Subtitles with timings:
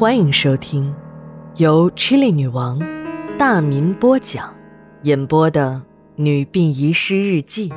[0.00, 0.94] 欢迎收听
[1.56, 2.80] 由 Chili 女王
[3.38, 4.56] 大民播讲、
[5.02, 5.72] 演播的
[6.16, 7.68] 《女病遗失日记》。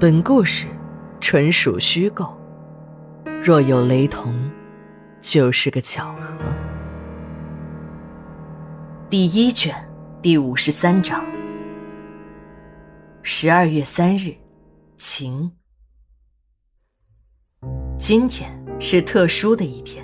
[0.00, 0.66] 本故事
[1.20, 2.34] 纯属虚构，
[3.42, 4.34] 若有雷同，
[5.20, 6.38] 就是个巧合。
[9.10, 9.74] 第一卷
[10.22, 11.22] 第五十三章。
[13.22, 14.34] 十二月三日，
[14.96, 15.52] 晴。
[17.98, 20.03] 今天是特殊的一天，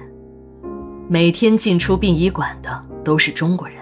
[1.13, 3.79] 每天进出殡仪馆的都是中国人，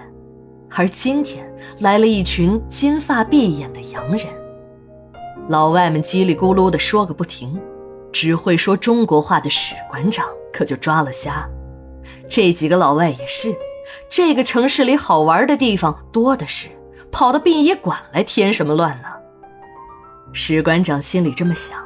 [0.71, 1.47] 而今天
[1.77, 4.25] 来了一群金发碧眼的洋人。
[5.47, 7.61] 老外们叽里咕噜的说个不停，
[8.11, 11.47] 只会说中国话的史馆长可就抓了瞎。
[12.27, 13.55] 这几个老外也是，
[14.09, 16.69] 这个城市里好玩的地方多的是，
[17.11, 19.07] 跑到殡仪馆来添什么乱呢？
[20.33, 21.79] 史馆长心里这么想，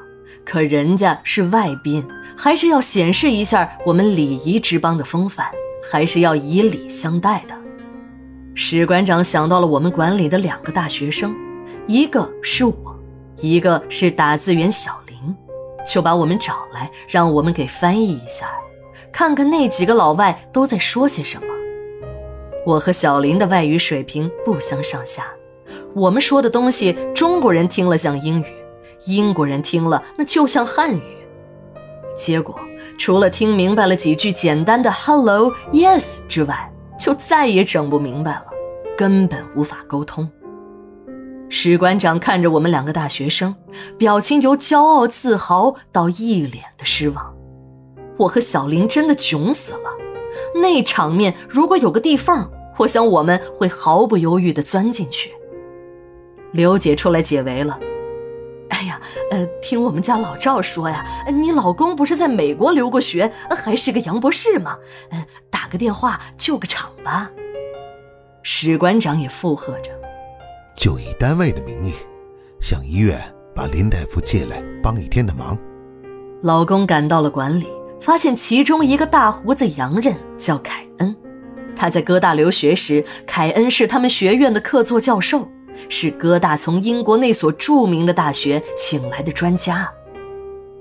[0.46, 5.48] 可人家是外宾，还是要显示一下我们礼仪之邦的风范，
[5.92, 7.56] 还是要以礼相待的。
[8.56, 11.36] 史馆长想到了我们馆里的两个大学生，
[11.88, 12.76] 一个是我，
[13.38, 15.36] 一个是打字员小林，
[15.86, 18.48] 就把我们找来，让我们给翻译一下，
[19.12, 21.48] 看看那几个老外都在说些什么。
[22.66, 25.26] 我和小林的外语水平不相上下。
[25.96, 28.46] 我们说的东西，中国人听了像英语，
[29.06, 31.02] 英国人听了那就像汉语。
[32.16, 32.60] 结果
[32.98, 38.46] 除了听明白了几句简单的 “hello”、“yes” 之外，就再也整不明白了，
[38.98, 40.30] 根本无法沟通。
[41.50, 43.56] 史馆长看着我们两个大学生，
[43.98, 47.34] 表情由骄傲自豪到一脸的失望。
[48.18, 49.90] 我和小林真的囧死了，
[50.56, 55.32] 那场面如果有个地缝，我想我们会毫不犹豫地钻进去。
[56.52, 57.80] 刘姐出来解围了。
[58.74, 64.76] 哎呀，呃，听我们家老赵说呀，你老公不是在美国留过学，还是个杨博士吗？
[65.12, 67.30] 呃，打个电话救个场吧。
[68.42, 69.92] 史馆长也附和着，
[70.76, 71.94] 就以单位的名义，
[72.60, 73.22] 向医院
[73.54, 75.56] 把林大夫借来帮一天的忙。
[76.42, 77.68] 老公赶到了馆里，
[78.02, 81.16] 发现其中一个大胡子洋人叫凯恩，
[81.76, 85.48] 他在哥大留学时，凯恩是他们学院的客座教授。
[85.90, 89.92] 是哥大从英国那所著名的大学请来的专家，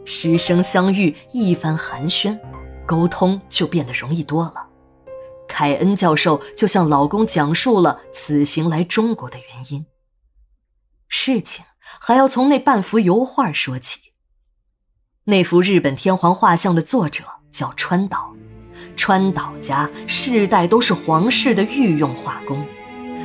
[0.04, 2.38] 师生相遇一番寒暄，
[2.86, 4.66] 沟通就变得容易多了。
[5.48, 9.84] 凯恩教授就向老公讲述了此行来中国的原因。
[11.08, 11.64] 事情
[12.00, 14.12] 还要从那半幅油画说起。
[15.24, 18.34] 那幅日本天皇画像的作者叫川岛，
[18.96, 22.66] 川岛家世代都是皇室的御用画工。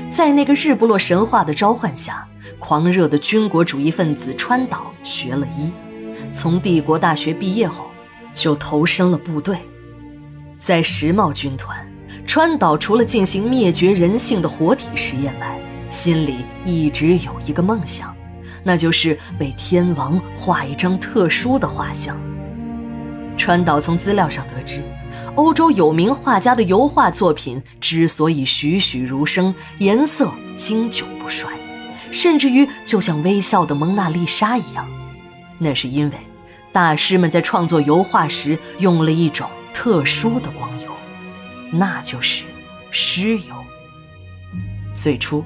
[0.09, 2.25] 在那个日不落神话的召唤下，
[2.59, 5.69] 狂热的军国主义分子川岛学了医，
[6.31, 7.87] 从帝国大学毕业后，
[8.33, 9.57] 就投身了部队。
[10.57, 11.77] 在时髦军团，
[12.25, 15.59] 川岛除了进行灭绝人性的活体实验外，
[15.89, 18.15] 心里一直有一个梦想，
[18.63, 22.17] 那就是为天王画一张特殊的画像。
[23.37, 24.81] 川岛从资料上得知。
[25.37, 31.47] 欧洲有名画家的油画作品之所以栩栩如生，颜色经久不衰，
[32.09, 34.87] 甚至于就像微笑的蒙娜丽莎一样，
[35.59, 36.17] 那是因为
[36.71, 40.89] 大师们在创作油画时用了一种特殊的光油，
[41.71, 42.43] 那就是
[42.89, 43.53] 尸油。
[44.95, 45.45] 最初，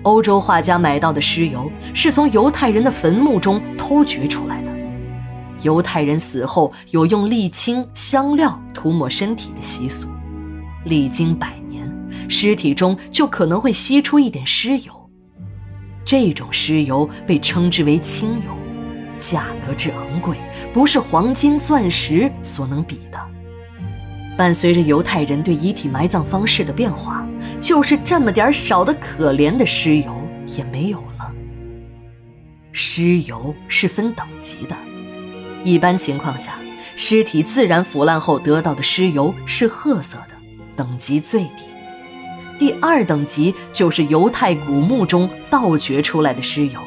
[0.00, 4.65] 欧洲画家买到的尸油是从犹太人的坟墓中偷掘出来的。
[5.62, 10.08] 犹太人死后有用沥青、香料涂抹身体的习俗，
[10.84, 11.90] 历经百年，
[12.28, 14.92] 尸体中就可能会吸出一点尸油。
[16.04, 18.56] 这种尸油被称之为清油，
[19.18, 20.36] 价格之昂贵，
[20.72, 23.18] 不是黄金、钻石所能比的。
[24.36, 27.26] 伴随着犹太人对遗体埋葬方式的变化，
[27.58, 30.14] 就是这么点少的可怜的尸油
[30.46, 31.32] 也没有了。
[32.70, 34.76] 尸油是分等级的。
[35.64, 36.54] 一般情况下，
[36.94, 40.34] 尸体自然腐烂后得到的尸油是褐色的，
[40.74, 41.64] 等级最低。
[42.58, 46.80] 第二等级就是犹太古墓中盗掘出来的尸油，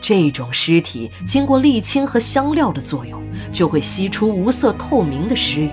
[0.00, 3.22] 这种尸体经过沥青和香料的作用，
[3.52, 5.70] 就会吸出无色透明的尸油。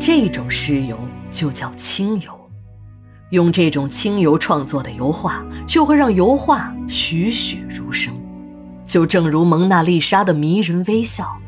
[0.00, 0.98] 这种尸油
[1.30, 2.32] 就叫清油。
[3.30, 8.17] 用这种清油创作的油画，就会让油画栩栩如生。
[8.88, 11.38] 就正如蒙娜丽莎的迷人微笑。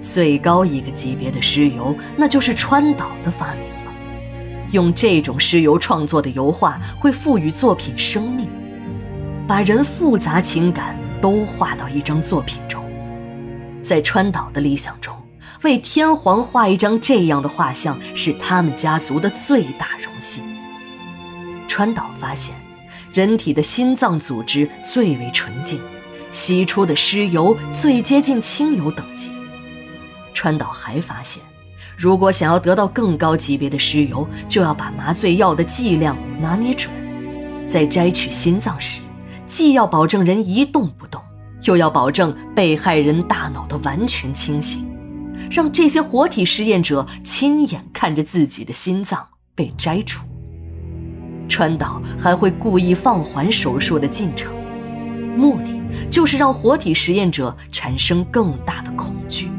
[0.00, 3.92] 最高一个级别的尸油，那就是川岛的发明了。
[4.70, 8.48] 用这种尸油创作的油画，会赋予作品生命，
[9.46, 12.82] 把人复杂情感都画到一张作品中。
[13.82, 15.14] 在川岛的理想中，
[15.62, 20.42] 为天皇画一张这样的画像是他们家族的最大荣幸。
[21.68, 22.54] 川岛发现，
[23.12, 25.78] 人体的心脏组织最为纯净，
[26.32, 29.30] 析出的尸油最接近清油等级。
[30.34, 31.40] 川岛还发现，
[31.96, 36.90] 如果想要得到更高级别的尸油，就要把麻醉药的剂量拿捏准，
[37.66, 39.02] 在摘取心脏时，
[39.46, 41.22] 既要保证人一动不动，
[41.64, 44.84] 又要保证被害人大脑的完全清醒，
[45.50, 50.24] 让这些活体实验者亲眼看着自己的心脏被摘除。
[51.48, 54.50] 川岛还会故意放缓手术的进程，
[55.36, 59.50] 目的就是让活体实验者产生更大的恐惧。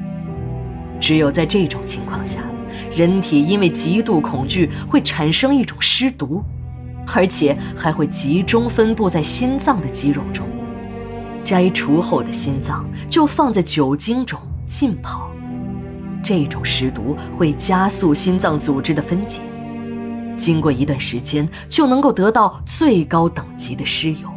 [0.99, 2.39] 只有在这种情况下，
[2.91, 6.43] 人体因为极度恐惧会产生一种尸毒，
[7.13, 10.47] 而且还会集中分布在心脏的肌肉中。
[11.43, 15.29] 摘除后的心脏就放在酒精中浸泡，
[16.23, 19.41] 这种尸毒会加速心脏组织的分解。
[20.37, 24.32] 经过一段时间，就能够得到最高等级的尸油。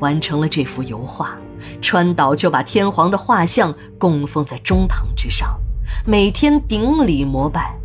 [0.00, 1.36] 完成了这幅油画，
[1.80, 5.58] 川岛就把天皇的画像供奉在中堂之上，
[6.04, 7.76] 每天顶礼膜拜。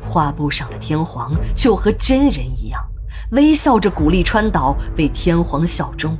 [0.00, 2.82] 画布上的天皇就和真人一样，
[3.32, 6.16] 微笑着鼓励川岛为天皇效忠。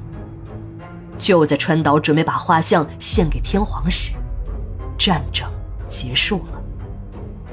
[1.16, 4.12] 就在川岛准备把画像献给天皇时，
[4.96, 5.48] 战争
[5.88, 6.62] 结束了。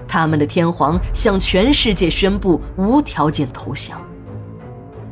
[0.07, 3.99] 他们的天皇向全世界宣布无条件投降。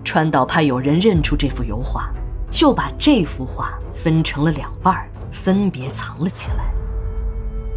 [0.04, 2.12] 川岛怕有人认出这幅油画，
[2.54, 6.72] 就把这幅画分成了两半，分别藏了起来。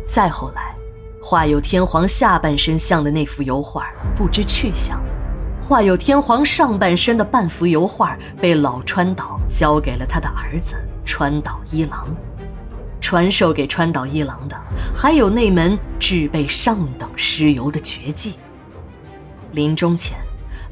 [0.04, 0.76] 再后来，
[1.22, 5.02] 画有天皇下半身像的那幅油画不知去向，
[5.62, 10.76] 画有天皇上半身的半幅油画被老川岛交给了他的儿子
[11.06, 12.06] 川岛一郎。
[13.00, 14.54] 传授给川岛一郎的，
[14.94, 18.34] 还有那门制备上等尸油的绝技。
[19.52, 20.18] 临终前，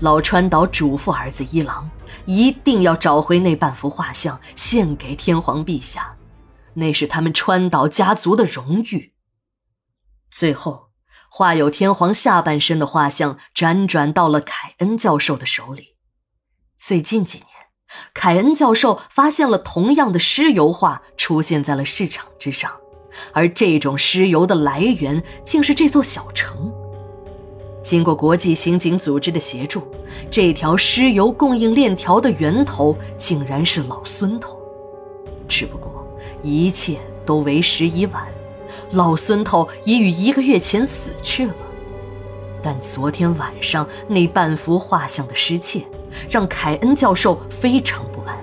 [0.01, 1.89] 老川岛嘱咐儿子一郎，
[2.27, 6.17] 一定要找回那半幅画像，献给天皇陛下，
[6.75, 9.13] 那是他们川岛家族的荣誉。
[10.31, 10.89] 最后，
[11.31, 15.97] 画有天皇下半身的画像辗转到了凯恩教授的手里。
[16.79, 17.49] 最近几年。
[18.13, 22.73] 凯恩教授发现了同样的尸油画出现在了市场之上，
[23.33, 26.74] 而这种尸油的来源竟是这座小城。
[27.85, 29.83] 经过国际刑警组织的协助，
[30.29, 34.59] 这条尸油供应链条的源头竟然是老孙头。
[35.47, 36.05] 只不过
[36.43, 38.27] 一切都为时已晚，
[38.91, 41.55] 老孙头已于一个月前死去了。
[42.61, 45.85] 但昨天晚上那半幅画像的失窃。
[46.31, 48.39] 让凯恩教授非常不安。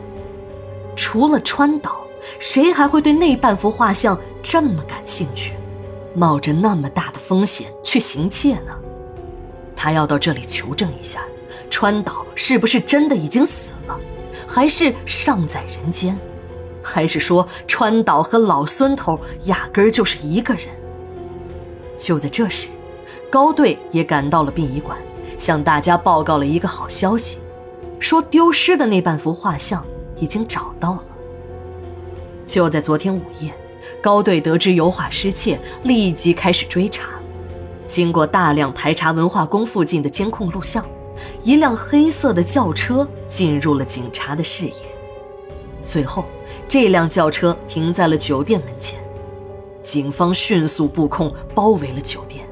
[0.93, 2.01] 除了川岛，
[2.37, 5.53] 谁还会对那半幅画像这么感兴趣，
[6.13, 8.73] 冒着那么大的风险去行窃呢？
[9.83, 11.23] 他要到这里求证一下，
[11.71, 13.99] 川岛是不是真的已经死了，
[14.47, 16.15] 还是尚在人间，
[16.83, 20.67] 还是说川岛和老孙头压根儿就是一个人？
[21.97, 22.69] 就在这时，
[23.27, 24.95] 高队也赶到了殡仪馆，
[25.35, 27.39] 向大家报告了一个好消息。
[27.99, 29.83] 说丢失的那半幅画像
[30.15, 31.03] 已经找到了。
[32.45, 33.51] 就在昨天午夜，
[33.99, 37.09] 高队得知油画失窃，立即开始追查。
[37.91, 40.85] 经过大量排查文化宫附近的监控录像，
[41.43, 44.73] 一辆黑色的轿车进入了警察的视野。
[45.83, 46.23] 最后，
[46.69, 48.97] 这辆轿车停在了酒店门前，
[49.83, 52.47] 警方迅速布控，包围了酒店。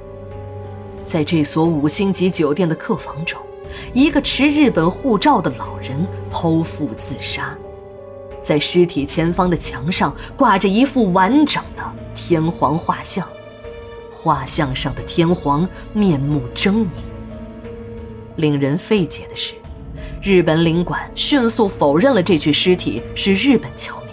[1.05, 3.39] 在这所五星级酒店的客房中。
[3.93, 7.55] 一个持日本护照的老人剖腹自杀，
[8.41, 13.25] 在尸体前方的墙上挂着一幅完整的天皇画像，
[14.21, 16.88] 画像上的天皇面目狰狞。
[18.35, 19.53] 令人费解的是，
[20.21, 24.09] 日本领馆迅速否认了这具尸体是日本侨民，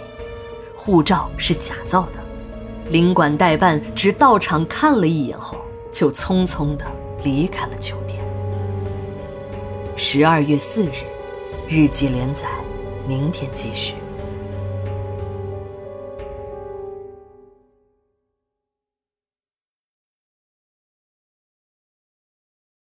[0.77, 2.19] 护照是假造的。
[2.89, 5.57] 领馆代办只到场看了一眼后，
[5.91, 6.85] 就匆匆地
[7.25, 8.17] 离开了酒店。
[9.97, 11.03] 十二月四日，
[11.67, 12.47] 日记连载，
[13.05, 13.95] 明天继续。